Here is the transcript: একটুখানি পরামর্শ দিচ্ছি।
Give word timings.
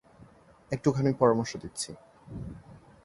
একটুখানি 0.71 1.09
পরামর্শ 1.13 1.51
দিচ্ছি। 1.63 1.91